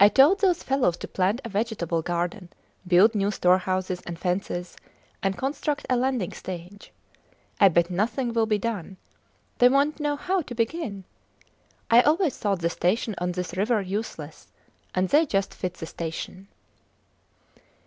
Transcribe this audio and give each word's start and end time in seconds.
I 0.00 0.08
told 0.08 0.40
those 0.40 0.62
fellows 0.62 0.96
to 0.96 1.06
plant 1.06 1.42
a 1.44 1.50
vegetable 1.50 2.00
garden, 2.00 2.48
build 2.86 3.14
new 3.14 3.30
storehouses 3.30 4.00
and 4.06 4.18
fences, 4.18 4.78
and 5.22 5.36
construct 5.36 5.84
a 5.90 5.96
landing 5.98 6.32
stage. 6.32 6.90
I 7.60 7.68
bet 7.68 7.90
nothing 7.90 8.32
will 8.32 8.46
be 8.46 8.56
done! 8.56 8.96
They 9.58 9.68
wont 9.68 10.00
know 10.00 10.16
how 10.16 10.40
to 10.40 10.54
begin. 10.54 11.04
I 11.90 12.00
always 12.00 12.38
thought 12.38 12.60
the 12.60 12.70
station 12.70 13.14
on 13.18 13.32
this 13.32 13.54
river 13.54 13.82
useless, 13.82 14.48
and 14.94 15.10
they 15.10 15.26
just 15.26 15.52
fit 15.52 15.74
the 15.74 15.84
station! 15.84 16.48